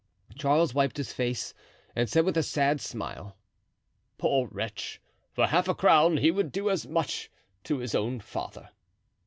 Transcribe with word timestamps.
Charles 0.35 0.73
wiped 0.73 0.97
his 0.97 1.13
face 1.13 1.53
and 1.95 2.09
said 2.09 2.25
with 2.25 2.35
a 2.35 2.41
sad 2.41 2.81
smile: 2.81 3.37
"Poor 4.17 4.47
wretch, 4.47 4.99
for 5.31 5.45
half 5.45 5.67
a 5.67 5.75
crown 5.75 6.17
he 6.17 6.31
would 6.31 6.51
do 6.51 6.71
as 6.71 6.87
much 6.87 7.29
to 7.65 7.77
his 7.77 7.93
own 7.93 8.19
father." 8.19 8.69